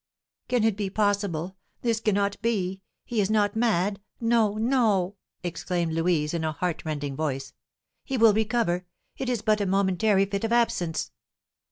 "Can 0.47 0.63
it 0.63 0.75
be 0.75 0.89
possible? 0.89 1.57
This 1.83 1.99
cannot 1.99 2.41
be, 2.41 2.81
he 3.05 3.21
is 3.21 3.29
not 3.29 3.55
mad, 3.55 4.01
no, 4.19 4.55
no!" 4.55 5.17
exclaimed 5.43 5.93
Louise, 5.93 6.33
in 6.33 6.43
a 6.43 6.53
heart 6.53 6.83
rending 6.83 7.15
voice. 7.15 7.53
"He 8.03 8.17
will 8.17 8.33
recover, 8.33 8.87
it 9.17 9.29
is 9.29 9.43
but 9.43 9.61
a 9.61 9.67
momentary 9.67 10.25
fit 10.25 10.43
of 10.43 10.51
absence!" 10.51 11.11